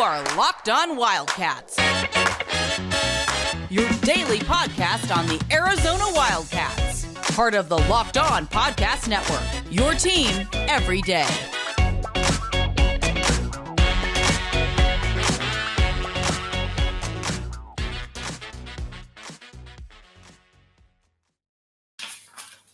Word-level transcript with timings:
are 0.00 0.22
Locked 0.36 0.68
On 0.68 0.96
Wildcats, 0.96 1.78
your 3.70 3.88
daily 4.02 4.40
podcast 4.40 5.16
on 5.16 5.26
the 5.26 5.42
Arizona 5.50 6.04
Wildcats, 6.14 7.06
part 7.34 7.54
of 7.54 7.68
the 7.70 7.78
Locked 7.78 8.18
On 8.18 8.46
Podcast 8.46 9.08
Network. 9.08 9.42
Your 9.70 9.94
team 9.94 10.46
every 10.68 11.00
day. 11.00 11.55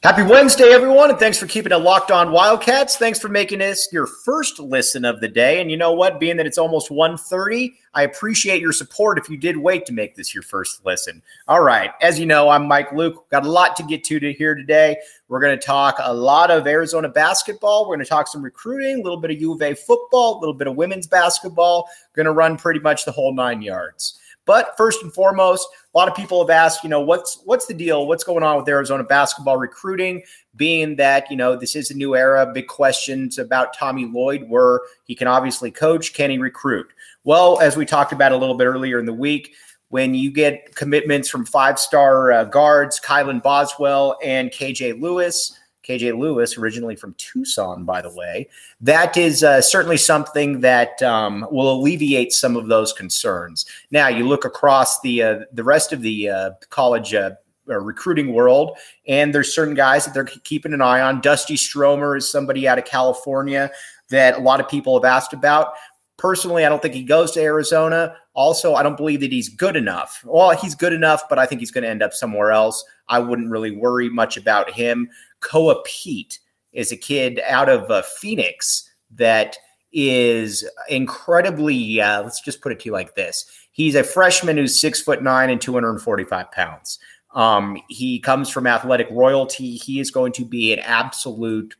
Happy 0.02 0.24
Wednesday, 0.24 0.70
everyone, 0.72 1.10
and 1.10 1.18
thanks 1.20 1.38
for 1.38 1.46
keeping 1.46 1.70
it 1.70 1.76
locked 1.76 2.10
on 2.10 2.32
Wildcats. 2.32 2.96
Thanks 2.96 3.20
for 3.20 3.28
making 3.28 3.60
this 3.60 3.88
your 3.92 4.08
first 4.08 4.58
listen 4.58 5.04
of 5.04 5.20
the 5.20 5.28
day. 5.28 5.60
And 5.60 5.70
you 5.70 5.76
know 5.76 5.92
what? 5.92 6.18
Being 6.18 6.36
that 6.38 6.46
it's 6.46 6.58
almost 6.58 6.90
1.30, 6.90 7.72
I 7.94 8.02
appreciate 8.02 8.60
your 8.60 8.72
support 8.72 9.16
if 9.16 9.30
you 9.30 9.36
did 9.36 9.56
wait 9.56 9.86
to 9.86 9.92
make 9.92 10.16
this 10.16 10.34
your 10.34 10.42
first 10.42 10.84
listen. 10.84 11.22
All 11.46 11.62
right. 11.62 11.92
As 12.00 12.18
you 12.18 12.26
know, 12.26 12.48
I'm 12.48 12.66
Mike 12.66 12.90
Luke. 12.90 13.30
Got 13.30 13.46
a 13.46 13.48
lot 13.48 13.76
to 13.76 13.84
get 13.84 14.02
to, 14.02 14.18
to 14.18 14.32
here 14.32 14.56
today. 14.56 14.96
We're 15.28 15.38
going 15.38 15.56
to 15.56 15.64
talk 15.64 15.98
a 16.00 16.12
lot 16.12 16.50
of 16.50 16.66
Arizona 16.66 17.08
basketball. 17.08 17.82
We're 17.82 17.94
going 17.94 18.04
to 18.04 18.10
talk 18.10 18.26
some 18.26 18.42
recruiting, 18.42 18.98
a 18.98 19.02
little 19.04 19.20
bit 19.20 19.30
of 19.30 19.40
U 19.40 19.52
of 19.54 19.62
A 19.62 19.72
football, 19.72 20.36
a 20.36 20.40
little 20.40 20.52
bit 20.52 20.66
of 20.66 20.74
women's 20.74 21.06
basketball. 21.06 21.88
Going 22.14 22.26
to 22.26 22.32
run 22.32 22.56
pretty 22.56 22.80
much 22.80 23.04
the 23.04 23.12
whole 23.12 23.32
nine 23.32 23.62
yards. 23.62 24.18
But 24.44 24.76
first 24.76 25.02
and 25.02 25.12
foremost, 25.12 25.68
a 25.94 25.98
lot 25.98 26.08
of 26.08 26.16
people 26.16 26.40
have 26.40 26.50
asked, 26.50 26.82
you 26.82 26.90
know, 26.90 27.00
what's 27.00 27.40
what's 27.44 27.66
the 27.66 27.74
deal? 27.74 28.06
What's 28.06 28.24
going 28.24 28.42
on 28.42 28.56
with 28.56 28.68
Arizona 28.68 29.04
basketball 29.04 29.56
recruiting? 29.56 30.22
Being 30.56 30.96
that 30.96 31.30
you 31.30 31.36
know 31.36 31.56
this 31.56 31.76
is 31.76 31.90
a 31.90 31.96
new 31.96 32.16
era, 32.16 32.50
big 32.52 32.66
questions 32.66 33.38
about 33.38 33.74
Tommy 33.74 34.06
Lloyd. 34.06 34.48
were 34.48 34.82
he 35.04 35.14
can 35.14 35.28
obviously 35.28 35.70
coach, 35.70 36.12
can 36.12 36.30
he 36.30 36.38
recruit? 36.38 36.88
Well, 37.24 37.60
as 37.60 37.76
we 37.76 37.86
talked 37.86 38.12
about 38.12 38.32
a 38.32 38.36
little 38.36 38.56
bit 38.56 38.66
earlier 38.66 38.98
in 38.98 39.06
the 39.06 39.12
week, 39.12 39.54
when 39.90 40.14
you 40.14 40.32
get 40.32 40.74
commitments 40.74 41.28
from 41.28 41.46
five-star 41.46 42.32
uh, 42.32 42.44
guards, 42.44 42.98
Kylan 42.98 43.42
Boswell 43.42 44.18
and 44.24 44.50
KJ 44.50 45.00
Lewis 45.00 45.56
KJ 45.86 46.18
Lewis, 46.18 46.56
originally 46.56 46.96
from 46.96 47.14
Tucson, 47.14 47.84
by 47.84 48.00
the 48.00 48.14
way. 48.14 48.48
That 48.80 49.16
is 49.16 49.42
uh, 49.42 49.60
certainly 49.60 49.96
something 49.96 50.60
that 50.60 51.02
um, 51.02 51.46
will 51.50 51.72
alleviate 51.72 52.32
some 52.32 52.56
of 52.56 52.68
those 52.68 52.92
concerns. 52.92 53.66
Now, 53.90 54.08
you 54.08 54.26
look 54.26 54.44
across 54.44 55.00
the 55.00 55.22
uh, 55.22 55.38
the 55.52 55.64
rest 55.64 55.92
of 55.92 56.02
the 56.02 56.28
uh, 56.28 56.50
college 56.70 57.14
uh, 57.14 57.32
recruiting 57.66 58.32
world, 58.32 58.76
and 59.06 59.34
there's 59.34 59.54
certain 59.54 59.74
guys 59.74 60.04
that 60.04 60.14
they're 60.14 60.24
keeping 60.24 60.72
an 60.72 60.80
eye 60.80 61.00
on. 61.00 61.20
Dusty 61.20 61.56
Stromer 61.56 62.16
is 62.16 62.30
somebody 62.30 62.68
out 62.68 62.78
of 62.78 62.84
California 62.84 63.70
that 64.10 64.36
a 64.36 64.40
lot 64.40 64.60
of 64.60 64.68
people 64.68 64.94
have 65.00 65.10
asked 65.10 65.32
about. 65.32 65.74
Personally, 66.22 66.64
I 66.64 66.68
don't 66.68 66.80
think 66.80 66.94
he 66.94 67.02
goes 67.02 67.32
to 67.32 67.42
Arizona. 67.42 68.14
Also, 68.32 68.76
I 68.76 68.84
don't 68.84 68.96
believe 68.96 69.18
that 69.22 69.32
he's 69.32 69.48
good 69.48 69.74
enough. 69.74 70.22
Well, 70.24 70.56
he's 70.56 70.76
good 70.76 70.92
enough, 70.92 71.24
but 71.28 71.40
I 71.40 71.46
think 71.46 71.60
he's 71.60 71.72
going 71.72 71.82
to 71.82 71.90
end 71.90 72.00
up 72.00 72.14
somewhere 72.14 72.52
else. 72.52 72.84
I 73.08 73.18
wouldn't 73.18 73.50
really 73.50 73.74
worry 73.74 74.08
much 74.08 74.36
about 74.36 74.70
him. 74.70 75.08
Koa 75.40 75.82
Peat 75.82 76.38
is 76.72 76.92
a 76.92 76.96
kid 76.96 77.40
out 77.44 77.68
of 77.68 77.90
uh, 77.90 78.02
Phoenix 78.02 78.88
that 79.16 79.56
is 79.92 80.64
incredibly, 80.88 82.00
uh, 82.00 82.22
let's 82.22 82.40
just 82.40 82.60
put 82.60 82.70
it 82.70 82.78
to 82.78 82.84
you 82.86 82.92
like 82.92 83.16
this. 83.16 83.44
He's 83.72 83.96
a 83.96 84.04
freshman 84.04 84.58
who's 84.58 84.80
six 84.80 85.02
foot 85.02 85.24
nine 85.24 85.50
and 85.50 85.60
245 85.60 86.52
pounds. 86.52 87.00
Um, 87.34 87.76
he 87.88 88.20
comes 88.20 88.48
from 88.48 88.68
athletic 88.68 89.08
royalty. 89.10 89.74
He 89.74 89.98
is 89.98 90.12
going 90.12 90.30
to 90.34 90.44
be 90.44 90.72
an 90.72 90.78
absolute 90.78 91.74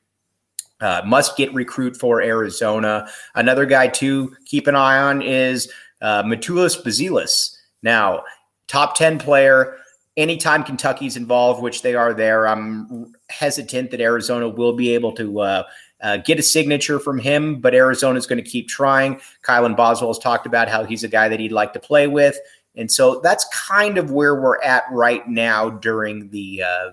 uh, 0.83 1.01
must 1.07 1.37
get 1.37 1.55
recruit 1.55 1.97
for 1.97 2.21
Arizona. 2.21 3.09
Another 3.35 3.65
guy 3.65 3.87
to 3.89 4.37
keep 4.45 4.67
an 4.67 4.75
eye 4.75 4.99
on 5.01 5.23
is 5.23 5.73
uh, 6.03 6.23
Matas 6.25 6.83
Buzelis. 6.83 7.57
Now, 7.83 8.25
top 8.67 8.97
10 8.97 9.19
player, 9.19 9.77
anytime 10.17 10.65
Kentucky's 10.65 11.17
involved, 11.17 11.63
which 11.63 11.83
they 11.83 11.95
are 11.95 12.13
there, 12.13 12.47
I'm 12.47 13.15
hesitant 13.31 13.93
that 13.93 14.01
Arizona 14.01 14.49
will 14.49 14.75
be 14.75 14.93
able 14.93 15.13
to 15.13 15.41
uh, 15.41 15.63
uh, 16.01 16.17
get 16.19 16.41
a 16.41 16.43
signature 16.43 16.99
from 16.99 17.19
him, 17.19 17.61
but 17.61 17.75
Arizona's 17.75 18.27
going 18.27 18.43
to 18.43 18.51
keep 18.51 18.69
trying. 18.69 19.21
Kylan 19.43 19.77
Boswell 19.77 20.11
has 20.11 20.19
talked 20.19 20.47
about 20.47 20.69
how 20.69 20.85
he's 20.85 21.05
a 21.05 21.09
guy 21.09 21.29
that 21.29 21.39
he'd 21.39 21.53
like 21.53 21.73
to 21.75 21.81
play 21.81 22.09
with. 22.09 22.37
And 22.75 22.91
so 22.91 23.21
that's 23.21 23.45
kind 23.53 23.99
of 23.99 24.11
where 24.11 24.35
we're 24.35 24.61
at 24.63 24.85
right 24.91 25.27
now 25.29 25.71
during 25.71 26.31
the 26.31 26.63
uh, 26.63 26.91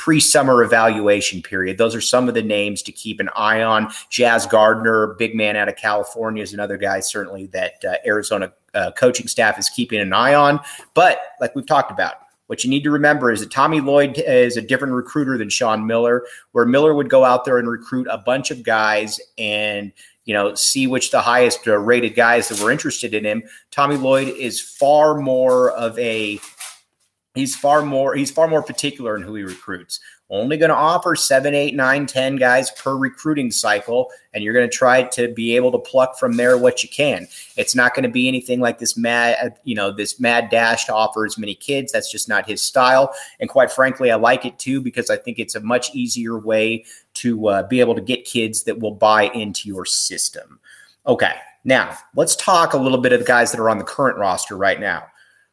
the 0.00 0.02
pre-summer 0.02 0.62
evaluation 0.62 1.42
period. 1.42 1.78
Those 1.78 1.94
are 1.94 2.00
some 2.00 2.28
of 2.28 2.34
the 2.34 2.42
names 2.42 2.82
to 2.82 2.92
keep 2.92 3.20
an 3.20 3.28
eye 3.36 3.62
on. 3.62 3.92
Jazz 4.08 4.46
Gardner, 4.46 5.14
big 5.18 5.34
man 5.34 5.56
out 5.56 5.68
of 5.68 5.76
California, 5.76 6.42
is 6.42 6.54
another 6.54 6.76
guy 6.76 7.00
certainly 7.00 7.46
that 7.46 7.84
uh, 7.84 7.94
Arizona 8.06 8.52
uh, 8.74 8.92
coaching 8.92 9.28
staff 9.28 9.58
is 9.58 9.68
keeping 9.68 10.00
an 10.00 10.12
eye 10.12 10.34
on. 10.34 10.60
But 10.94 11.20
like 11.40 11.54
we've 11.54 11.66
talked 11.66 11.90
about, 11.90 12.14
what 12.46 12.64
you 12.64 12.70
need 12.70 12.82
to 12.82 12.90
remember 12.90 13.30
is 13.30 13.40
that 13.40 13.50
Tommy 13.50 13.80
Lloyd 13.80 14.18
is 14.18 14.56
a 14.56 14.62
different 14.62 14.94
recruiter 14.94 15.38
than 15.38 15.50
Sean 15.50 15.86
Miller, 15.86 16.24
where 16.52 16.66
Miller 16.66 16.94
would 16.94 17.08
go 17.08 17.24
out 17.24 17.44
there 17.44 17.58
and 17.58 17.68
recruit 17.68 18.08
a 18.10 18.18
bunch 18.18 18.50
of 18.50 18.64
guys 18.64 19.20
and 19.38 19.92
you 20.24 20.34
know 20.34 20.54
see 20.54 20.86
which 20.86 21.10
the 21.10 21.20
highest 21.20 21.66
uh, 21.68 21.78
rated 21.78 22.14
guys 22.14 22.48
that 22.48 22.60
were 22.60 22.70
interested 22.70 23.14
in 23.14 23.24
him. 23.24 23.42
Tommy 23.70 23.96
Lloyd 23.96 24.28
is 24.28 24.60
far 24.60 25.16
more 25.20 25.70
of 25.72 25.98
a 25.98 26.40
he's 27.34 27.56
far 27.56 27.82
more 27.82 28.14
he's 28.14 28.30
far 28.30 28.48
more 28.48 28.62
particular 28.62 29.16
in 29.16 29.22
who 29.22 29.34
he 29.34 29.42
recruits 29.42 30.00
only 30.30 30.56
going 30.56 30.70
to 30.70 30.76
offer 30.76 31.16
seven, 31.16 31.54
eight, 31.54 31.74
nine, 31.74 32.06
ten 32.06 32.36
guys 32.36 32.70
per 32.70 32.96
recruiting 32.96 33.50
cycle, 33.50 34.10
and 34.32 34.44
you're 34.44 34.54
going 34.54 34.68
to 34.68 34.74
try 34.76 35.02
to 35.02 35.32
be 35.34 35.56
able 35.56 35.72
to 35.72 35.78
pluck 35.78 36.16
from 36.18 36.36
there 36.36 36.56
what 36.56 36.84
you 36.84 36.88
can. 36.88 37.26
It's 37.56 37.74
not 37.74 37.94
going 37.94 38.04
to 38.04 38.08
be 38.08 38.28
anything 38.28 38.60
like 38.60 38.78
this 38.78 38.96
mad, 38.96 39.58
you 39.64 39.74
know, 39.74 39.90
this 39.90 40.20
mad 40.20 40.48
dash 40.48 40.86
to 40.86 40.94
offer 40.94 41.26
as 41.26 41.36
many 41.36 41.56
kids. 41.56 41.90
That's 41.90 42.10
just 42.10 42.28
not 42.28 42.48
his 42.48 42.62
style. 42.62 43.12
And 43.40 43.50
quite 43.50 43.72
frankly, 43.72 44.12
I 44.12 44.16
like 44.16 44.46
it 44.46 44.58
too 44.58 44.80
because 44.80 45.10
I 45.10 45.16
think 45.16 45.40
it's 45.40 45.56
a 45.56 45.60
much 45.60 45.92
easier 45.94 46.38
way 46.38 46.84
to 47.14 47.48
uh, 47.48 47.62
be 47.64 47.80
able 47.80 47.96
to 47.96 48.00
get 48.00 48.24
kids 48.24 48.62
that 48.64 48.78
will 48.78 48.94
buy 48.94 49.24
into 49.30 49.68
your 49.68 49.84
system. 49.84 50.60
Okay, 51.08 51.34
now 51.64 51.96
let's 52.14 52.36
talk 52.36 52.72
a 52.72 52.78
little 52.78 52.98
bit 52.98 53.12
of 53.12 53.18
the 53.18 53.26
guys 53.26 53.50
that 53.50 53.60
are 53.60 53.68
on 53.68 53.78
the 53.78 53.84
current 53.84 54.16
roster 54.16 54.56
right 54.56 54.78
now. 54.78 55.06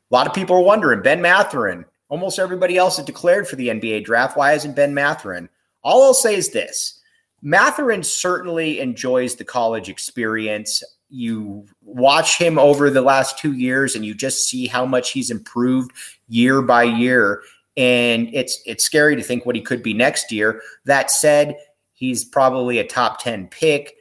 A 0.09 0.15
lot 0.15 0.27
of 0.27 0.33
people 0.33 0.55
are 0.55 0.61
wondering 0.61 1.01
Ben 1.01 1.21
Mathurin, 1.21 1.85
Almost 2.09 2.39
everybody 2.39 2.77
else 2.77 2.97
has 2.97 3.05
declared 3.05 3.47
for 3.47 3.57
the 3.57 3.67
NBA 3.67 4.05
draft. 4.05 4.37
Why 4.37 4.51
hasn't 4.51 4.75
Ben 4.75 4.93
Mathurin? 4.93 5.49
All 5.83 6.03
I'll 6.03 6.13
say 6.13 6.35
is 6.35 6.49
this 6.49 7.01
Mathurin 7.41 8.03
certainly 8.03 8.79
enjoys 8.79 9.35
the 9.35 9.43
college 9.43 9.89
experience. 9.89 10.83
You 11.09 11.65
watch 11.81 12.37
him 12.37 12.57
over 12.57 12.89
the 12.89 13.01
last 13.01 13.37
two 13.37 13.53
years 13.53 13.95
and 13.95 14.05
you 14.05 14.13
just 14.13 14.47
see 14.47 14.67
how 14.67 14.85
much 14.85 15.11
he's 15.11 15.29
improved 15.29 15.91
year 16.29 16.61
by 16.61 16.83
year. 16.83 17.41
And 17.75 18.29
it's 18.33 18.61
it's 18.65 18.85
scary 18.85 19.15
to 19.15 19.21
think 19.21 19.45
what 19.45 19.55
he 19.55 19.61
could 19.61 19.83
be 19.83 19.93
next 19.93 20.31
year. 20.31 20.61
That 20.85 21.11
said, 21.11 21.57
he's 21.93 22.23
probably 22.23 22.79
a 22.79 22.87
top 22.87 23.21
10 23.21 23.47
pick 23.47 23.95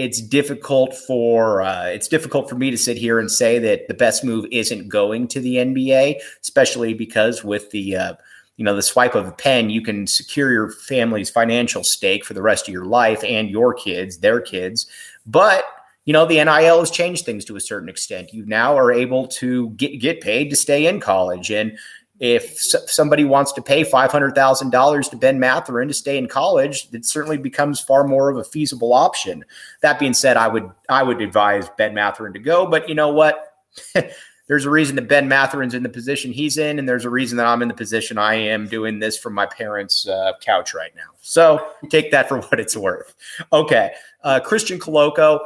it's 0.00 0.22
difficult 0.22 0.96
for 0.96 1.60
uh, 1.60 1.84
it's 1.84 2.08
difficult 2.08 2.48
for 2.48 2.54
me 2.54 2.70
to 2.70 2.78
sit 2.78 2.96
here 2.96 3.18
and 3.18 3.30
say 3.30 3.58
that 3.58 3.86
the 3.86 3.94
best 3.94 4.24
move 4.24 4.46
isn't 4.50 4.88
going 4.88 5.28
to 5.28 5.40
the 5.40 5.56
NBA, 5.56 6.16
especially 6.40 6.94
because 6.94 7.44
with 7.44 7.70
the 7.70 7.96
uh, 7.96 8.14
you 8.56 8.64
know 8.64 8.74
the 8.74 8.82
swipe 8.82 9.14
of 9.14 9.28
a 9.28 9.32
pen, 9.32 9.68
you 9.68 9.82
can 9.82 10.06
secure 10.06 10.52
your 10.52 10.70
family's 10.70 11.28
financial 11.28 11.84
stake 11.84 12.24
for 12.24 12.32
the 12.32 12.42
rest 12.42 12.66
of 12.66 12.72
your 12.72 12.86
life 12.86 13.22
and 13.22 13.50
your 13.50 13.74
kids, 13.74 14.18
their 14.18 14.40
kids. 14.40 14.86
But 15.26 15.64
you 16.06 16.14
know 16.14 16.24
the 16.24 16.42
NIL 16.42 16.78
has 16.78 16.90
changed 16.90 17.26
things 17.26 17.44
to 17.44 17.56
a 17.56 17.60
certain 17.60 17.90
extent. 17.90 18.32
You 18.32 18.46
now 18.46 18.78
are 18.78 18.90
able 18.90 19.28
to 19.28 19.68
get 19.70 20.00
get 20.00 20.22
paid 20.22 20.48
to 20.48 20.56
stay 20.56 20.86
in 20.86 21.00
college 21.00 21.50
and 21.50 21.76
if 22.20 22.58
somebody 22.58 23.24
wants 23.24 23.50
to 23.52 23.62
pay 23.62 23.82
$500,000 23.82 25.10
to 25.10 25.16
Ben 25.16 25.40
Mathurin 25.40 25.88
to 25.88 25.94
stay 25.94 26.18
in 26.18 26.28
college, 26.28 26.86
it 26.92 27.06
certainly 27.06 27.38
becomes 27.38 27.80
far 27.80 28.06
more 28.06 28.28
of 28.28 28.36
a 28.36 28.44
feasible 28.44 28.92
option. 28.92 29.42
That 29.80 29.98
being 29.98 30.12
said, 30.12 30.36
I 30.36 30.46
would 30.46 30.70
I 30.90 31.02
would 31.02 31.22
advise 31.22 31.68
Ben 31.78 31.94
Mathurin 31.94 32.34
to 32.34 32.38
go, 32.38 32.66
but 32.66 32.88
you 32.90 32.94
know 32.94 33.08
what? 33.08 33.54
there's 34.48 34.66
a 34.66 34.70
reason 34.70 34.96
that 34.96 35.08
Ben 35.08 35.28
Mathurin's 35.28 35.72
in 35.72 35.82
the 35.82 35.88
position 35.88 36.30
he's 36.30 36.58
in, 36.58 36.78
and 36.78 36.86
there's 36.86 37.06
a 37.06 37.10
reason 37.10 37.38
that 37.38 37.46
I'm 37.46 37.62
in 37.62 37.68
the 37.68 37.74
position 37.74 38.18
I 38.18 38.34
am 38.34 38.66
doing 38.68 38.98
this 38.98 39.16
from 39.16 39.32
my 39.32 39.46
parents' 39.46 40.06
uh, 40.06 40.32
couch 40.40 40.74
right 40.74 40.94
now. 40.94 41.12
So 41.22 41.68
take 41.88 42.10
that 42.10 42.28
for 42.28 42.40
what 42.42 42.60
it's 42.60 42.76
worth. 42.76 43.14
Okay, 43.50 43.92
uh, 44.24 44.40
Christian 44.40 44.78
Koloko. 44.78 45.40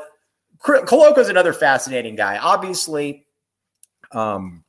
Koloko 0.60 1.18
is 1.18 1.28
another 1.28 1.52
fascinating 1.52 2.16
guy. 2.16 2.38
Obviously, 2.38 3.26
um, 4.12 4.63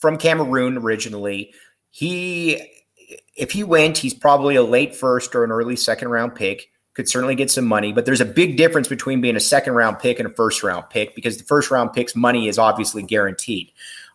from 0.00 0.16
Cameroon 0.16 0.78
originally. 0.78 1.52
He, 1.90 2.60
if 3.36 3.52
he 3.52 3.64
went, 3.64 3.98
he's 3.98 4.14
probably 4.14 4.56
a 4.56 4.62
late 4.62 4.94
first 4.94 5.34
or 5.34 5.44
an 5.44 5.52
early 5.52 5.76
second 5.76 6.08
round 6.08 6.34
pick. 6.34 6.70
Could 6.94 7.08
certainly 7.08 7.36
get 7.36 7.50
some 7.50 7.66
money, 7.66 7.92
but 7.92 8.04
there's 8.04 8.20
a 8.20 8.26
big 8.26 8.56
difference 8.56 8.88
between 8.88 9.20
being 9.20 9.36
a 9.36 9.40
second 9.40 9.74
round 9.74 10.00
pick 10.00 10.18
and 10.18 10.28
a 10.28 10.34
first 10.34 10.62
round 10.64 10.90
pick 10.90 11.14
because 11.14 11.38
the 11.38 11.44
first 11.44 11.70
round 11.70 11.92
pick's 11.92 12.16
money 12.16 12.48
is 12.48 12.58
obviously 12.58 13.02
guaranteed. 13.02 13.70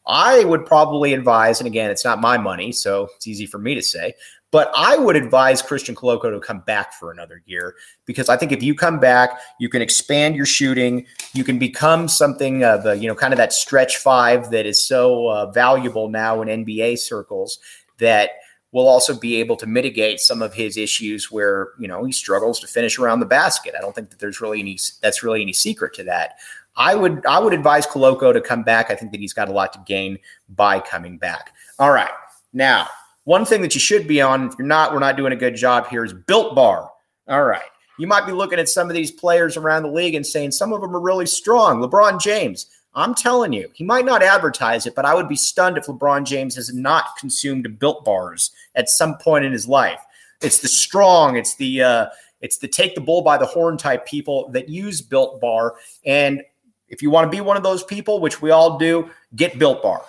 I 0.05 0.43
would 0.43 0.65
probably 0.65 1.13
advise, 1.13 1.59
and 1.59 1.67
again, 1.67 1.89
it's 1.89 2.05
not 2.05 2.21
my 2.21 2.37
money, 2.37 2.71
so 2.71 3.07
it's 3.15 3.27
easy 3.27 3.45
for 3.45 3.57
me 3.57 3.75
to 3.75 3.81
say, 3.81 4.13
But 4.51 4.71
I 4.75 4.95
would 4.95 5.15
advise 5.15 5.61
Christian 5.61 5.95
Koloko 5.95 6.31
to 6.31 6.39
come 6.39 6.59
back 6.61 6.93
for 6.93 7.11
another 7.11 7.41
year 7.45 7.75
because 8.05 8.29
I 8.29 8.37
think 8.37 8.51
if 8.51 8.63
you 8.63 8.73
come 8.73 8.99
back, 8.99 9.39
you 9.59 9.67
can 9.67 9.81
expand 9.81 10.35
your 10.35 10.45
shooting. 10.45 11.05
You 11.33 11.43
can 11.43 11.59
become 11.59 12.07
something 12.07 12.63
of 12.63 12.85
a, 12.85 12.95
you 12.95 13.07
know, 13.07 13.15
kind 13.15 13.33
of 13.33 13.37
that 13.37 13.51
stretch 13.51 13.97
five 13.97 14.51
that 14.51 14.65
is 14.65 14.85
so 14.85 15.27
uh, 15.27 15.51
valuable 15.51 16.09
now 16.09 16.41
in 16.41 16.65
NBA 16.65 16.99
circles 16.99 17.59
that 17.97 18.31
will 18.71 18.87
also 18.87 19.17
be 19.17 19.35
able 19.35 19.55
to 19.55 19.65
mitigate 19.65 20.19
some 20.19 20.41
of 20.41 20.53
his 20.53 20.75
issues 20.75 21.31
where, 21.31 21.69
you 21.79 21.87
know, 21.87 22.03
he 22.03 22.11
struggles 22.11 22.59
to 22.59 22.67
finish 22.67 22.99
around 22.99 23.21
the 23.21 23.25
basket. 23.25 23.73
I 23.77 23.81
don't 23.81 23.95
think 23.95 24.09
that 24.09 24.19
there's 24.19 24.41
really 24.41 24.59
any, 24.59 24.77
that's 25.01 25.23
really 25.23 25.41
any 25.41 25.53
secret 25.53 25.93
to 25.93 26.03
that. 26.03 26.39
I 26.75 26.93
would, 26.93 27.25
I 27.25 27.39
would 27.39 27.53
advise 27.53 27.87
Koloko 27.87 28.33
to 28.33 28.41
come 28.41 28.63
back. 28.63 28.91
I 28.91 28.95
think 28.95 29.11
that 29.11 29.21
he's 29.21 29.31
got 29.31 29.47
a 29.47 29.53
lot 29.53 29.71
to 29.73 29.79
gain 29.85 30.19
by 30.49 30.81
coming 30.81 31.17
back. 31.17 31.53
All 31.79 31.91
right. 31.91 32.11
Now, 32.51 32.89
one 33.25 33.45
thing 33.45 33.61
that 33.61 33.73
you 33.73 33.79
should 33.79 34.07
be 34.07 34.21
on, 34.21 34.47
if 34.47 34.55
you're 34.57 34.67
not, 34.67 34.93
we're 34.93 34.99
not 34.99 35.17
doing 35.17 35.33
a 35.33 35.35
good 35.35 35.55
job 35.55 35.87
here, 35.87 36.05
is 36.05 36.13
Built 36.13 36.55
Bar. 36.55 36.89
All 37.27 37.43
right. 37.43 37.61
You 37.97 38.07
might 38.07 38.25
be 38.25 38.31
looking 38.31 38.59
at 38.59 38.69
some 38.69 38.89
of 38.89 38.93
these 38.93 39.11
players 39.11 39.57
around 39.57 39.83
the 39.83 39.89
league 39.89 40.15
and 40.15 40.25
saying 40.25 40.51
some 40.51 40.73
of 40.73 40.81
them 40.81 40.95
are 40.95 40.99
really 40.99 41.25
strong. 41.25 41.81
LeBron 41.81 42.21
James, 42.21 42.67
I'm 42.93 43.15
telling 43.15 43.51
you, 43.51 43.69
he 43.73 43.83
might 43.83 44.05
not 44.05 44.21
advertise 44.21 44.85
it, 44.85 44.95
but 44.95 45.05
I 45.05 45.15
would 45.15 45.27
be 45.27 45.35
stunned 45.35 45.77
if 45.77 45.85
LeBron 45.85 46.25
James 46.25 46.55
has 46.55 46.73
not 46.73 47.17
consumed 47.19 47.79
Built 47.79 48.05
Bars 48.05 48.51
at 48.75 48.89
some 48.89 49.17
point 49.17 49.45
in 49.45 49.51
his 49.51 49.67
life. 49.67 49.99
It's 50.41 50.59
the 50.59 50.67
strong, 50.67 51.35
it's 51.37 51.55
the 51.55 51.81
uh, 51.81 52.05
it's 52.41 52.57
the 52.57 52.67
take 52.67 52.93
the 52.95 53.01
bull 53.01 53.21
by 53.21 53.37
the 53.37 53.45
horn 53.45 53.77
type 53.77 54.05
people 54.05 54.49
that 54.51 54.69
use 54.69 55.01
Built 55.01 55.41
Bar. 55.41 55.75
And 56.05 56.43
if 56.89 57.01
you 57.01 57.09
want 57.09 57.31
to 57.31 57.35
be 57.35 57.41
one 57.41 57.57
of 57.57 57.63
those 57.63 57.83
people, 57.83 58.19
which 58.19 58.41
we 58.41 58.51
all 58.51 58.77
do, 58.77 59.09
get 59.35 59.57
Built 59.57 59.81
Bar. 59.81 60.03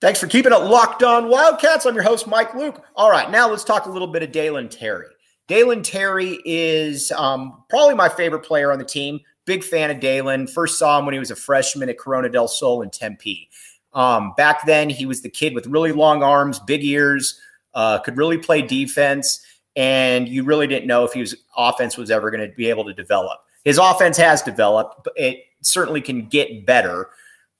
Thanks 0.00 0.20
for 0.20 0.28
keeping 0.28 0.52
it 0.52 0.60
locked 0.62 1.02
on 1.02 1.28
Wildcats. 1.28 1.84
I'm 1.84 1.96
your 1.96 2.04
host, 2.04 2.28
Mike 2.28 2.54
Luke. 2.54 2.84
All 2.94 3.10
right, 3.10 3.28
now 3.32 3.50
let's 3.50 3.64
talk 3.64 3.86
a 3.86 3.90
little 3.90 4.06
bit 4.06 4.22
of 4.22 4.30
Dalen 4.30 4.68
Terry. 4.68 5.08
Dalen 5.48 5.82
Terry 5.82 6.38
is 6.44 7.10
um, 7.10 7.64
probably 7.68 7.96
my 7.96 8.08
favorite 8.08 8.44
player 8.44 8.70
on 8.70 8.78
the 8.78 8.84
team. 8.84 9.18
Big 9.44 9.64
fan 9.64 9.90
of 9.90 9.98
Dalen. 9.98 10.46
First 10.46 10.78
saw 10.78 11.00
him 11.00 11.04
when 11.04 11.14
he 11.14 11.18
was 11.18 11.32
a 11.32 11.36
freshman 11.36 11.88
at 11.88 11.98
Corona 11.98 12.28
del 12.28 12.46
Sol 12.46 12.82
in 12.82 12.90
Tempe. 12.90 13.48
Um, 13.92 14.34
back 14.36 14.64
then, 14.66 14.88
he 14.88 15.04
was 15.04 15.22
the 15.22 15.28
kid 15.28 15.52
with 15.52 15.66
really 15.66 15.90
long 15.90 16.22
arms, 16.22 16.60
big 16.60 16.84
ears, 16.84 17.40
uh, 17.74 17.98
could 17.98 18.16
really 18.16 18.38
play 18.38 18.62
defense, 18.62 19.44
and 19.74 20.28
you 20.28 20.44
really 20.44 20.68
didn't 20.68 20.86
know 20.86 21.02
if 21.04 21.12
his 21.12 21.36
offense 21.56 21.96
was 21.96 22.08
ever 22.08 22.30
going 22.30 22.48
to 22.48 22.54
be 22.54 22.70
able 22.70 22.84
to 22.84 22.94
develop. 22.94 23.40
His 23.64 23.78
offense 23.78 24.16
has 24.18 24.42
developed, 24.42 25.02
but 25.02 25.14
it 25.16 25.40
certainly 25.62 26.00
can 26.00 26.28
get 26.28 26.64
better. 26.66 27.10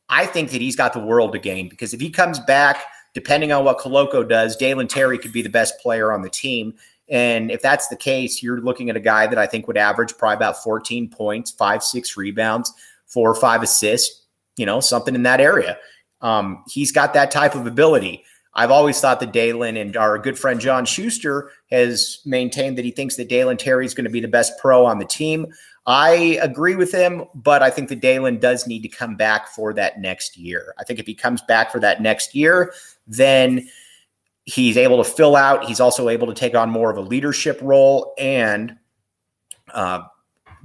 I 0.09 0.27
think 0.27 0.51
that 0.51 0.61
he's 0.61 0.77
got 0.77 0.93
the 0.93 1.01
world 1.01 1.33
to 1.33 1.39
gain 1.39 1.69
because 1.69 1.93
if 1.93 2.01
he 2.01 2.11
comes 2.11 2.39
back, 2.41 2.85
depending 3.15 3.53
on 3.53 3.65
what 3.65 3.79
Koloko 3.79 4.27
does, 4.27 4.57
Dalen 4.57 4.89
Terry 4.89 5.19
could 5.19 5.33
be 5.33 5.43
the 5.43 5.49
best 5.49 5.79
player 5.81 6.13
on 6.13 6.23
the 6.23 6.31
team. 6.31 6.75
And 7.09 7.51
if 7.51 7.63
that's 7.63 7.89
the 7.89 7.97
case, 7.97 8.43
you're 8.43 8.61
looking 8.61 8.91
at 8.91 8.97
a 8.97 9.01
guy 9.01 9.27
that 9.27 9.39
I 9.39 9.47
think 9.47 9.67
would 9.67 9.79
average 9.79 10.17
probably 10.17 10.37
about 10.37 10.63
14 10.63 11.09
points, 11.09 11.51
five, 11.51 11.83
six 11.83 12.17
rebounds, 12.17 12.73
four 13.07 13.31
or 13.31 13.35
five 13.35 13.63
assists, 13.63 14.27
you 14.57 14.67
know, 14.67 14.81
something 14.81 15.15
in 15.15 15.23
that 15.23 15.41
area. 15.41 15.79
Um, 16.21 16.65
he's 16.69 16.93
got 16.93 17.15
that 17.15 17.31
type 17.31 17.55
of 17.55 17.67
ability. 17.67 18.25
I've 18.55 18.71
always 18.71 19.01
thought 19.01 19.21
that 19.21 19.33
Dalen 19.33 19.77
and 19.77 19.97
our 19.97 20.19
good 20.19 20.39
friend 20.39 20.61
John 20.61 20.85
Schuster 20.85 21.51
has 21.71 22.21
maintained 22.25 22.79
that 22.79 22.85
he 22.85 22.91
thinks 22.91 23.17
that 23.17 23.29
Dalen 23.29 23.57
Terry 23.57 23.87
is 23.87 23.95
going 23.95 24.05
to 24.05 24.11
be 24.11 24.21
the 24.21 24.29
best 24.29 24.59
pro 24.59 24.85
on 24.85 24.99
the 24.99 25.05
team. 25.05 25.47
I 25.87 26.39
agree 26.43 26.75
with 26.75 26.93
him, 26.93 27.25
but 27.35 27.63
I 27.63 27.71
think 27.71 27.89
that 27.89 28.01
Dalen 28.01 28.41
does 28.41 28.67
need 28.67 28.83
to 28.83 28.89
come 28.89 29.17
back 29.17 29.49
for 29.49 29.73
that 29.75 30.01
next 30.01 30.37
year. 30.37 30.75
I 30.79 30.85
think 30.85 30.99
if 30.99 31.07
he 31.07 31.15
comes 31.15 31.41
back 31.43 31.73
for 31.73 31.81
that 31.81 32.03
next 32.03 32.35
year, 32.35 32.75
then 33.07 33.69
he's 34.45 34.77
able 34.77 35.03
to 35.03 35.11
fill 35.11 35.37
out. 35.37 35.65
He's 35.65 35.81
also 35.81 36.09
able 36.09 36.27
to 36.27 36.35
take 36.35 36.55
on 36.55 36.69
more 36.69 36.91
of 36.91 36.97
a 36.97 37.03
leadership 37.03 37.59
role 37.63 38.13
and 38.19 38.77
uh, 39.73 40.03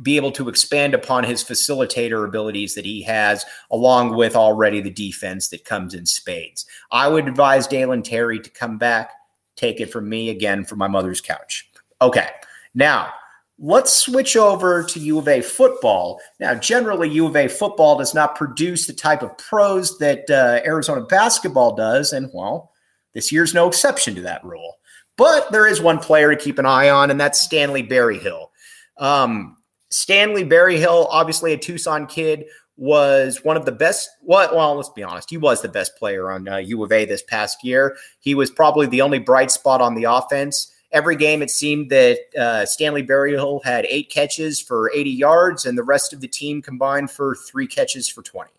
be 0.01 0.15
able 0.15 0.31
to 0.33 0.49
expand 0.49 0.93
upon 0.93 1.23
his 1.23 1.43
facilitator 1.43 2.27
abilities 2.27 2.75
that 2.75 2.85
he 2.85 3.01
has, 3.03 3.45
along 3.71 4.15
with 4.15 4.35
already 4.35 4.81
the 4.81 4.89
defense 4.89 5.49
that 5.49 5.65
comes 5.65 5.93
in 5.93 6.05
spades. 6.05 6.65
I 6.91 7.07
would 7.07 7.27
advise 7.27 7.67
Dalen 7.67 8.03
Terry 8.03 8.39
to 8.39 8.49
come 8.49 8.77
back. 8.77 9.11
Take 9.55 9.79
it 9.79 9.91
from 9.91 10.09
me 10.09 10.29
again 10.29 10.65
from 10.65 10.79
my 10.79 10.87
mother's 10.87 11.21
couch. 11.21 11.69
Okay. 12.01 12.29
Now, 12.73 13.13
Let's 13.59 13.93
switch 13.93 14.35
over 14.35 14.83
to 14.83 14.99
U 14.99 15.19
of 15.19 15.27
A 15.27 15.41
football. 15.41 16.19
Now, 16.39 16.55
generally, 16.55 17.07
U 17.11 17.27
of 17.27 17.35
A 17.35 17.47
football 17.47 17.97
does 17.97 18.13
not 18.13 18.35
produce 18.35 18.87
the 18.87 18.93
type 18.93 19.21
of 19.21 19.37
pros 19.37 19.97
that 19.99 20.29
uh, 20.29 20.59
Arizona 20.65 21.01
basketball 21.01 21.75
does. 21.75 22.13
And, 22.13 22.31
well, 22.33 22.71
this 23.13 23.31
year's 23.31 23.53
no 23.53 23.67
exception 23.67 24.15
to 24.15 24.21
that 24.21 24.43
rule. 24.43 24.77
But 25.17 25.51
there 25.51 25.67
is 25.67 25.79
one 25.79 25.99
player 25.99 26.33
to 26.33 26.41
keep 26.41 26.57
an 26.57 26.65
eye 26.65 26.89
on, 26.89 27.11
and 27.11 27.19
that's 27.19 27.39
Stanley 27.39 27.83
Berryhill. 27.83 28.51
Um, 28.97 29.57
Stanley 29.93 30.43
Berryhill, 30.43 31.07
obviously 31.09 31.53
a 31.53 31.57
Tucson 31.57 32.07
kid, 32.07 32.45
was 32.77 33.43
one 33.43 33.57
of 33.57 33.65
the 33.65 33.71
best. 33.71 34.09
What? 34.21 34.55
well, 34.55 34.75
let's 34.75 34.89
be 34.89 35.03
honest, 35.03 35.29
he 35.29 35.37
was 35.37 35.61
the 35.61 35.69
best 35.69 35.95
player 35.97 36.31
on 36.31 36.47
uh, 36.47 36.57
U 36.57 36.83
of 36.83 36.91
A 36.91 37.05
this 37.05 37.21
past 37.21 37.63
year. 37.63 37.95
He 38.19 38.33
was 38.35 38.49
probably 38.49 38.87
the 38.87 39.01
only 39.01 39.19
bright 39.19 39.51
spot 39.51 39.81
on 39.81 39.95
the 39.95 40.05
offense 40.05 40.73
every 40.93 41.15
game 41.15 41.41
it 41.41 41.49
seemed 41.49 41.89
that 41.89 42.19
uh, 42.37 42.65
Stanley 42.65 43.01
Berryhill 43.01 43.61
had 43.65 43.85
eight 43.89 44.09
catches 44.09 44.61
for 44.61 44.91
80 44.93 45.09
yards, 45.09 45.65
and 45.65 45.77
the 45.77 45.83
rest 45.83 46.13
of 46.13 46.21
the 46.21 46.27
team 46.27 46.61
combined 46.61 47.11
for 47.11 47.35
three 47.35 47.67
catches 47.67 48.07
for 48.07 48.21
20. 48.21 48.51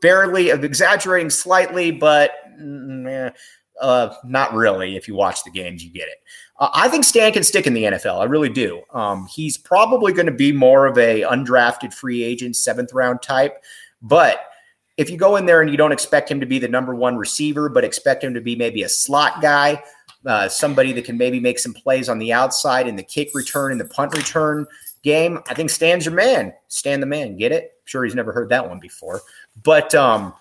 Barely, 0.00 0.48
exaggerating 0.48 1.30
slightly, 1.30 1.90
but 1.90 2.32
mm, 2.58 3.32
uh, 3.80 4.14
not 4.24 4.52
really. 4.54 4.96
If 4.96 5.08
you 5.08 5.14
watch 5.14 5.44
the 5.44 5.50
games, 5.50 5.84
you 5.84 5.90
get 5.90 6.08
it. 6.08 6.18
Uh, 6.58 6.68
I 6.74 6.88
think 6.88 7.04
Stan 7.04 7.32
can 7.32 7.42
stick 7.42 7.66
in 7.66 7.74
the 7.74 7.84
NFL. 7.84 8.20
I 8.20 8.24
really 8.24 8.48
do. 8.48 8.82
Um, 8.92 9.26
he's 9.26 9.56
probably 9.56 10.12
going 10.12 10.26
to 10.26 10.32
be 10.32 10.52
more 10.52 10.86
of 10.86 10.98
a 10.98 11.22
undrafted 11.22 11.92
free 11.94 12.22
agent, 12.22 12.56
seventh 12.56 12.92
round 12.92 13.22
type, 13.22 13.62
but 14.02 14.40
if 14.96 15.08
you 15.08 15.16
go 15.16 15.36
in 15.36 15.46
there 15.46 15.62
and 15.62 15.70
you 15.70 15.78
don't 15.78 15.92
expect 15.92 16.30
him 16.30 16.40
to 16.40 16.46
be 16.46 16.58
the 16.58 16.68
number 16.68 16.94
one 16.94 17.16
receiver, 17.16 17.70
but 17.70 17.84
expect 17.84 18.22
him 18.22 18.34
to 18.34 18.40
be 18.40 18.54
maybe 18.54 18.82
a 18.82 18.88
slot 18.88 19.40
guy, 19.40 19.82
uh, 20.26 20.46
somebody 20.46 20.92
that 20.92 21.06
can 21.06 21.16
maybe 21.16 21.40
make 21.40 21.58
some 21.58 21.72
plays 21.72 22.10
on 22.10 22.18
the 22.18 22.34
outside 22.34 22.86
in 22.86 22.96
the 22.96 23.02
kick 23.02 23.30
return 23.32 23.72
and 23.72 23.80
the 23.80 23.86
punt 23.86 24.14
return 24.14 24.66
game. 25.02 25.40
I 25.48 25.54
think 25.54 25.70
Stan's 25.70 26.04
your 26.04 26.14
man. 26.14 26.52
Stan 26.68 27.00
the 27.00 27.06
man. 27.06 27.38
Get 27.38 27.52
it? 27.52 27.64
I'm 27.64 27.86
sure, 27.86 28.04
he's 28.04 28.14
never 28.14 28.32
heard 28.32 28.50
that 28.50 28.68
one 28.68 28.78
before, 28.78 29.22
but 29.62 29.94
um, 29.94 30.34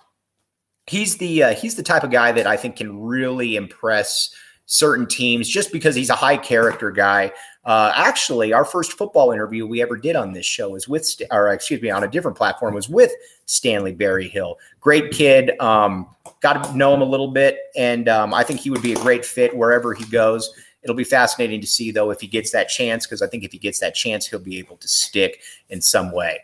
he's 0.89 1.17
the 1.17 1.43
uh, 1.43 1.53
he's 1.53 1.75
the 1.75 1.83
type 1.83 2.03
of 2.03 2.11
guy 2.11 2.31
that 2.31 2.47
I 2.47 2.57
think 2.57 2.77
can 2.77 2.99
really 2.99 3.55
impress 3.55 4.31
certain 4.65 5.07
teams 5.07 5.47
just 5.47 5.71
because 5.71 5.95
he's 5.95 6.09
a 6.09 6.15
high 6.15 6.37
character 6.37 6.91
guy. 6.91 7.31
Uh, 7.65 7.91
actually, 7.95 8.53
our 8.53 8.65
first 8.65 8.93
football 8.93 9.31
interview 9.31 9.67
we 9.67 9.81
ever 9.81 9.97
did 9.97 10.15
on 10.15 10.33
this 10.33 10.45
show 10.45 10.69
was 10.69 10.87
with, 10.87 11.07
or 11.31 11.49
excuse 11.49 11.81
me, 11.81 11.89
on 11.89 12.03
a 12.03 12.07
different 12.07 12.37
platform 12.37 12.73
was 12.73 12.89
with 12.89 13.11
Stanley 13.45 13.93
Berryhill. 13.93 14.57
Great 14.79 15.11
kid. 15.11 15.59
Um, 15.59 16.07
got 16.41 16.63
to 16.63 16.77
know 16.77 16.93
him 16.93 17.01
a 17.01 17.05
little 17.05 17.31
bit, 17.31 17.57
and 17.75 18.09
um, 18.09 18.33
I 18.33 18.43
think 18.43 18.59
he 18.59 18.69
would 18.69 18.81
be 18.81 18.93
a 18.93 18.97
great 18.97 19.25
fit 19.25 19.55
wherever 19.55 19.93
he 19.93 20.05
goes. 20.05 20.51
It'll 20.81 20.95
be 20.95 21.03
fascinating 21.03 21.61
to 21.61 21.67
see 21.67 21.91
though 21.91 22.09
if 22.09 22.21
he 22.21 22.27
gets 22.27 22.51
that 22.51 22.69
chance 22.69 23.05
because 23.05 23.21
I 23.21 23.27
think 23.27 23.43
if 23.43 23.51
he 23.51 23.57
gets 23.57 23.79
that 23.79 23.93
chance, 23.93 24.25
he'll 24.25 24.39
be 24.39 24.57
able 24.57 24.77
to 24.77 24.87
stick 24.87 25.41
in 25.69 25.81
some 25.81 26.11
way. 26.11 26.39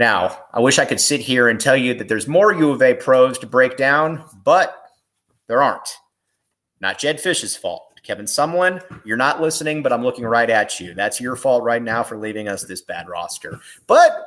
Now, 0.00 0.46
I 0.54 0.60
wish 0.60 0.78
I 0.78 0.86
could 0.86 0.98
sit 0.98 1.20
here 1.20 1.50
and 1.50 1.60
tell 1.60 1.76
you 1.76 1.92
that 1.92 2.08
there's 2.08 2.26
more 2.26 2.54
U 2.54 2.70
of 2.70 2.80
A 2.80 2.94
pros 2.94 3.36
to 3.40 3.46
break 3.46 3.76
down, 3.76 4.24
but 4.44 4.74
there 5.46 5.62
aren't. 5.62 5.86
Not 6.80 6.98
Jedd 6.98 7.18
Fisch's 7.18 7.54
fault. 7.54 8.00
Kevin 8.02 8.24
Sumlin, 8.24 8.82
you're 9.04 9.18
not 9.18 9.42
listening, 9.42 9.82
but 9.82 9.92
I'm 9.92 10.02
looking 10.02 10.24
right 10.24 10.48
at 10.48 10.80
you. 10.80 10.94
That's 10.94 11.20
your 11.20 11.36
fault 11.36 11.64
right 11.64 11.82
now 11.82 12.02
for 12.02 12.16
leaving 12.16 12.48
us 12.48 12.64
this 12.64 12.80
bad 12.80 13.10
roster. 13.10 13.60
But 13.86 14.26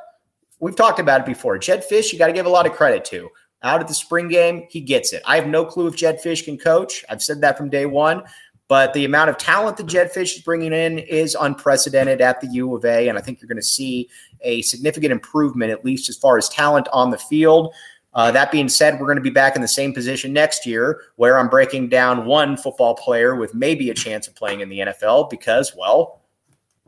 we've 0.60 0.76
talked 0.76 1.00
about 1.00 1.22
it 1.22 1.26
before. 1.26 1.58
Jedd 1.58 1.82
Fisch, 1.82 2.12
you 2.12 2.20
got 2.20 2.28
to 2.28 2.32
give 2.32 2.46
a 2.46 2.50
lot 2.50 2.66
of 2.66 2.72
credit 2.74 3.04
to. 3.06 3.28
Out 3.64 3.80
at 3.80 3.88
the 3.88 3.94
spring 3.94 4.28
game, 4.28 4.68
he 4.70 4.80
gets 4.80 5.12
it. 5.12 5.22
I 5.26 5.34
have 5.34 5.48
no 5.48 5.64
clue 5.64 5.88
if 5.88 5.96
Jedd 5.96 6.22
Fisch 6.22 6.44
can 6.44 6.56
coach. 6.56 7.04
I've 7.10 7.20
said 7.20 7.40
that 7.40 7.58
from 7.58 7.68
day 7.68 7.86
one. 7.86 8.22
But 8.68 8.94
the 8.94 9.04
amount 9.04 9.30
of 9.30 9.36
talent 9.36 9.76
that 9.76 9.86
Jedd 9.86 10.12
Fisch 10.12 10.36
is 10.36 10.42
bringing 10.42 10.72
in 10.72 10.98
is 10.98 11.36
unprecedented 11.38 12.20
at 12.20 12.40
the 12.40 12.46
U 12.48 12.74
of 12.74 12.84
A. 12.84 13.08
And 13.08 13.18
I 13.18 13.20
think 13.20 13.40
you're 13.40 13.48
going 13.48 13.56
to 13.56 13.62
see 13.62 14.08
a 14.40 14.62
significant 14.62 15.12
improvement, 15.12 15.70
at 15.70 15.84
least 15.84 16.08
as 16.08 16.16
far 16.16 16.38
as 16.38 16.48
talent 16.48 16.88
on 16.92 17.10
the 17.10 17.18
field. 17.18 17.74
Uh, 18.14 18.30
that 18.30 18.52
being 18.52 18.68
said, 18.68 18.98
we're 18.98 19.06
going 19.06 19.16
to 19.16 19.22
be 19.22 19.30
back 19.30 19.56
in 19.56 19.62
the 19.62 19.68
same 19.68 19.92
position 19.92 20.32
next 20.32 20.64
year 20.64 21.02
where 21.16 21.38
I'm 21.38 21.48
breaking 21.48 21.88
down 21.88 22.26
one 22.26 22.56
football 22.56 22.94
player 22.94 23.34
with 23.34 23.54
maybe 23.54 23.90
a 23.90 23.94
chance 23.94 24.28
of 24.28 24.34
playing 24.34 24.60
in 24.60 24.68
the 24.68 24.78
NFL 24.78 25.28
because, 25.30 25.74
well, 25.76 26.22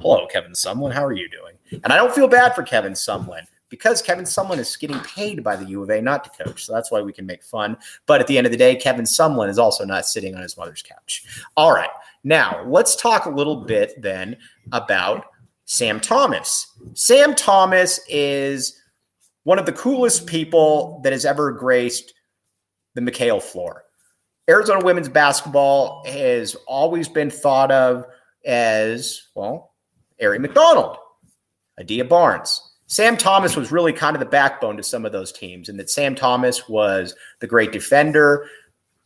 hello, 0.01 0.27
Kevin 0.29 0.53
Sumlin. 0.53 0.93
How 0.93 1.05
are 1.05 1.13
you 1.13 1.29
doing? 1.29 1.55
And 1.83 1.93
I 1.93 1.97
don't 1.97 2.15
feel 2.15 2.29
bad 2.29 2.55
for 2.55 2.63
Kevin 2.63 2.93
Sumlin 2.93 3.47
because 3.69 4.03
Kevin 4.03 4.25
Sumlin 4.25 4.59
is 4.59 4.77
getting 4.77 5.01
paid 5.01 5.43
by 5.43 5.57
the 5.57 5.65
U 5.67 5.83
of 5.83 5.91
A 5.91 6.01
not 6.01 6.25
to 6.25 6.45
coach. 6.45 6.65
So 6.65 6.73
that's 6.73 6.91
why 6.91 7.01
we 7.01 7.13
can 7.13 7.27
make 7.27 7.43
fun. 7.43 7.77
But 8.07 8.21
at 8.21 8.27
the 8.27 8.39
end 8.39 8.47
of 8.47 8.51
the 8.51 8.59
day, 8.59 8.77
Kevin 8.77 9.05
Sumlin 9.05 9.49
is 9.49 9.59
also 9.59 9.85
not 9.85 10.07
sitting 10.07 10.35
on 10.35 10.43
his 10.43 10.57
mother's 10.57 10.83
couch. 10.83 11.25
All 11.57 11.73
right. 11.73 11.91
Now, 12.25 12.65
let's 12.67 12.97
talk 12.97 13.27
a 13.27 13.31
little 13.31 13.57
bit 13.57 14.01
then 14.01 14.37
about 14.73 15.27
Sam 15.65 16.01
Thomas. 16.01 16.73
Sam 16.95 17.35
Thomas 17.35 18.01
is 18.09 18.81
one 19.45 19.59
of 19.59 19.67
the 19.67 19.73
coolest 19.73 20.27
people 20.27 21.01
that 21.05 21.13
has 21.13 21.25
ever 21.25 21.53
graced 21.53 22.15
the 22.95 23.01
McKale 23.01 23.43
floor. 23.43 23.85
Arizona 24.49 24.85
women's 24.85 25.09
basketball 25.09 26.05
has 26.07 26.55
always 26.67 27.09
been 27.09 27.31
thought 27.31 27.73
of 27.73 28.07
as, 28.45 29.29
well, 29.35 29.75
Aari 30.23 30.41
McDonald, 30.41 30.97
Adia 31.79 32.05
Barnes. 32.05 32.66
Sam 32.87 33.17
Thomas 33.17 33.57
was 33.57 33.73
really 33.73 33.93
kind 33.93 34.15
of 34.15 34.21
the 34.21 34.27
backbone 34.27 34.77
to 34.77 34.83
some 34.83 35.05
of 35.05 35.13
those 35.13 35.33
teams, 35.33 35.69
and 35.69 35.79
that 35.79 35.91
Sam 35.91 36.15
Thomas 36.15 36.69
was 36.69 37.15
the 37.41 37.47
great 37.47 37.73
defender. 37.73 38.47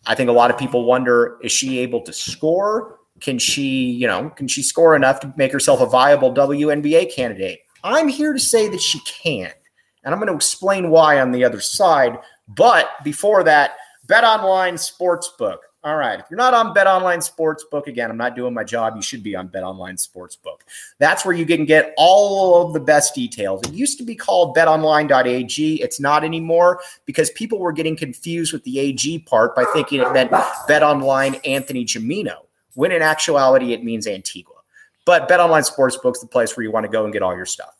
I 0.07 0.15
think 0.15 0.29
a 0.29 0.35
lot 0.35 0.51
of 0.51 0.59
people 0.59 0.85
wonder 0.85 1.39
is 1.43 1.53
she 1.53 1.79
able 1.79 2.03
to 2.03 2.13
score? 2.13 2.99
Can 3.21 3.39
she, 3.39 3.91
you 3.91 4.07
know, 4.07 4.31
can 4.31 4.49
she 4.49 4.63
score 4.63 4.97
enough 4.97 5.21
to 5.21 5.33
make 5.37 5.53
herself 5.53 5.81
a 5.81 5.87
viable 5.87 6.33
WNBA 6.33 7.15
candidate? 7.15 7.61
I'm 7.85 8.09
here 8.09 8.33
to 8.33 8.39
say 8.39 8.69
that 8.69 8.81
she 8.81 9.01
can. 9.01 9.53
And 10.05 10.15
I'm 10.15 10.21
going 10.21 10.29
to 10.29 10.37
explain 10.37 10.91
why 10.91 11.21
on 11.21 11.33
the 11.33 11.45
other 11.45 11.61
side. 11.61 12.19
But 12.49 12.89
before 13.05 13.45
that, 13.45 13.73
Bet 14.07 14.25
Online 14.25 14.75
Sportsbook. 14.75 15.59
All 15.83 15.97
right. 15.97 16.21
If 16.21 16.27
you're 16.31 16.37
not 16.37 16.53
on 16.53 16.75
Bet 16.75 16.87
Online 16.87 17.21
Sportsbook, 17.21 17.87
again, 17.87 18.11
I'm 18.11 18.19
not 18.19 18.37
doing 18.37 18.53
my 18.53 18.65
job. 18.65 18.97
You 18.97 19.03
should 19.03 19.23
be 19.23 19.35
on 19.35 19.47
Bet 19.47 19.63
Online 19.63 19.97
Sportsbook. 19.97 20.61
That's 20.99 21.25
where 21.25 21.35
you 21.35 21.47
can 21.47 21.65
get 21.65 21.95
all 21.97 22.67
of 22.67 22.75
the 22.75 22.81
best 22.81 23.15
details. 23.15 23.63
It 23.63 23.73
used 23.73 23.97
to 23.97 24.05
be 24.05 24.15
called 24.15 24.55
betonline.ag. 24.55 25.83
It's 25.83 25.99
not 25.99 26.23
anymore 26.23 26.83
because 27.07 27.31
people 27.31 27.59
were 27.59 27.73
getting 27.73 27.97
confused 27.97 28.53
with 28.53 28.63
the 28.65 28.79
AG 28.79 29.21
part 29.21 29.57
by 29.57 29.65
thinking 29.73 30.03
it 30.03 30.13
meant 30.13 30.31
Bet 30.69 30.83
Online 30.83 31.37
Anthony 31.47 31.87
Gimino, 31.87 32.45
when 32.75 32.93
in 32.93 33.01
actuality, 33.01 33.73
it 33.73 33.83
means 33.83 34.07
Antigua. 34.07 34.57
But 35.07 35.29
Bet 35.29 35.41
Online 35.41 35.63
Sportsbook's 35.63 36.21
the 36.21 36.27
place 36.27 36.55
where 36.59 36.65
you 36.65 36.71
want 36.71 36.85
to 36.85 36.93
go 36.93 37.05
and 37.05 37.13
get 37.13 37.23
all 37.23 37.35
your 37.35 37.47
stuff. 37.47 37.80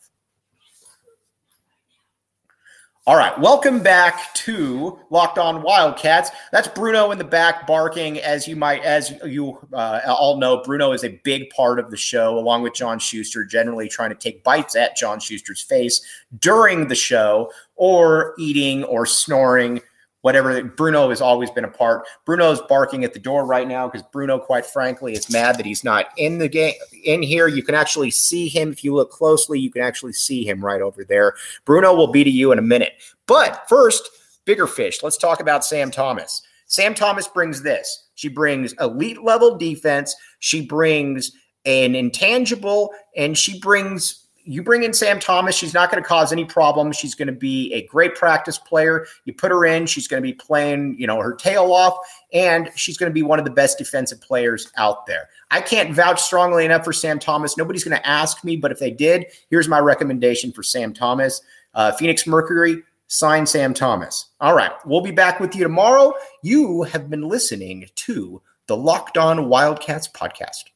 All 3.07 3.15
right, 3.15 3.35
welcome 3.39 3.81
back 3.81 4.31
to 4.35 4.99
Locked 5.09 5.39
On 5.39 5.63
Wildcats. 5.63 6.29
That's 6.51 6.67
Bruno 6.67 7.09
in 7.09 7.17
the 7.17 7.23
back 7.23 7.65
barking, 7.65 8.19
as 8.19 8.47
you 8.47 8.55
might, 8.55 8.83
as 8.83 9.11
you 9.25 9.57
uh, 9.73 10.01
all 10.07 10.37
know. 10.37 10.61
Bruno 10.61 10.91
is 10.91 11.03
a 11.03 11.19
big 11.23 11.49
part 11.49 11.79
of 11.79 11.89
the 11.89 11.97
show, 11.97 12.37
along 12.37 12.61
with 12.61 12.75
John 12.75 12.99
Schuster, 12.99 13.43
generally 13.43 13.89
trying 13.89 14.11
to 14.11 14.15
take 14.15 14.43
bites 14.43 14.75
at 14.75 14.95
John 14.95 15.19
Schuster's 15.19 15.61
face 15.61 16.05
during 16.37 16.89
the 16.89 16.95
show, 16.95 17.51
or 17.75 18.35
eating 18.37 18.83
or 18.83 19.07
snoring 19.07 19.81
whatever. 20.21 20.63
Bruno 20.63 21.09
has 21.09 21.21
always 21.21 21.49
been 21.51 21.65
a 21.65 21.69
part. 21.69 22.05
Bruno's 22.25 22.61
barking 22.69 23.03
at 23.03 23.13
the 23.13 23.19
door 23.19 23.45
right 23.45 23.67
now 23.67 23.87
because 23.87 24.05
Bruno, 24.11 24.39
quite 24.39 24.65
frankly, 24.65 25.13
is 25.13 25.29
mad 25.29 25.57
that 25.57 25.65
he's 25.65 25.83
not 25.83 26.07
in 26.17 26.37
the 26.37 26.47
game 26.47 26.73
in 27.03 27.21
here. 27.21 27.47
You 27.47 27.63
can 27.63 27.75
actually 27.75 28.11
see 28.11 28.47
him 28.47 28.71
if 28.71 28.83
you 28.83 28.93
look 28.93 29.11
closely. 29.11 29.59
You 29.59 29.71
can 29.71 29.81
actually 29.81 30.13
see 30.13 30.47
him 30.47 30.63
right 30.63 30.81
over 30.81 31.03
there. 31.03 31.33
Bruno 31.65 31.93
will 31.93 32.11
be 32.11 32.23
to 32.23 32.29
you 32.29 32.51
in 32.51 32.59
a 32.59 32.63
minute. 32.63 32.93
But 33.27 33.63
first, 33.67 34.09
bigger 34.45 34.67
fish. 34.67 35.03
Let's 35.03 35.17
talk 35.17 35.39
about 35.39 35.65
Sam 35.65 35.91
Thomas. 35.91 36.41
Sam 36.67 36.93
Thomas 36.93 37.27
brings 37.27 37.61
this. 37.63 38.07
She 38.15 38.29
brings 38.29 38.73
elite 38.79 39.23
level 39.23 39.57
defense. 39.57 40.15
She 40.39 40.65
brings 40.65 41.31
an 41.65 41.95
intangible, 41.95 42.91
and 43.15 43.37
she 43.37 43.59
brings 43.59 44.27
you 44.43 44.63
bring 44.63 44.83
in 44.83 44.93
Sam 44.93 45.19
Thomas, 45.19 45.55
she's 45.55 45.73
not 45.73 45.91
going 45.91 46.01
to 46.01 46.07
cause 46.07 46.31
any 46.31 46.45
problems. 46.45 46.97
She's 46.97 47.15
going 47.15 47.27
to 47.27 47.33
be 47.33 47.73
a 47.73 47.85
great 47.87 48.15
practice 48.15 48.57
player. 48.57 49.05
You 49.25 49.33
put 49.33 49.51
her 49.51 49.65
in, 49.65 49.85
she's 49.85 50.07
going 50.07 50.21
to 50.21 50.27
be 50.27 50.33
playing, 50.33 50.95
you 50.97 51.07
know, 51.07 51.19
her 51.19 51.33
tail 51.33 51.71
off, 51.71 51.97
and 52.33 52.69
she's 52.75 52.97
going 52.97 53.09
to 53.09 53.13
be 53.13 53.23
one 53.23 53.39
of 53.39 53.45
the 53.45 53.51
best 53.51 53.77
defensive 53.77 54.21
players 54.21 54.71
out 54.77 55.05
there. 55.05 55.29
I 55.51 55.61
can't 55.61 55.93
vouch 55.93 56.21
strongly 56.21 56.65
enough 56.65 56.83
for 56.83 56.93
Sam 56.93 57.19
Thomas. 57.19 57.57
Nobody's 57.57 57.83
going 57.83 57.97
to 57.97 58.07
ask 58.07 58.43
me, 58.43 58.55
but 58.57 58.71
if 58.71 58.79
they 58.79 58.91
did, 58.91 59.25
here's 59.49 59.67
my 59.67 59.79
recommendation 59.79 60.51
for 60.51 60.63
Sam 60.63 60.93
Thomas. 60.93 61.41
Uh, 61.73 61.91
Phoenix 61.91 62.25
Mercury, 62.25 62.83
sign 63.07 63.45
Sam 63.45 63.73
Thomas. 63.73 64.27
All 64.39 64.55
right, 64.55 64.71
we'll 64.85 65.01
be 65.01 65.11
back 65.11 65.39
with 65.39 65.55
you 65.55 65.63
tomorrow. 65.63 66.13
You 66.41 66.83
have 66.83 67.09
been 67.09 67.27
listening 67.27 67.87
to 67.95 68.41
the 68.67 68.77
Locked 68.77 69.17
On 69.17 69.49
Wildcats 69.49 70.07
podcast. 70.07 70.70